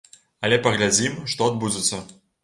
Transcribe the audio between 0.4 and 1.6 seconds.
Але паглядзім, што